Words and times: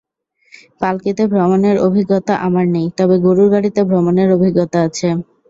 পালকিতে 0.81 1.23
ভ্রমণের 1.31 1.77
অভিজ্ঞতা 1.87 2.33
আমার 2.47 2.65
নেই 2.75 2.87
তবে 2.97 3.15
গরুর 3.25 3.47
গাড়িতে 3.53 3.81
ভ্রমণের 3.89 4.29
অভিজ্ঞতা 4.35 4.77
আছে। 4.87 5.07